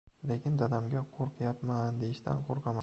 Lekin 0.29 0.55
dadamga 0.61 1.03
«qo‘rqyapman» 1.19 2.03
deyishdan 2.05 2.45
qo‘rqaman. 2.51 2.79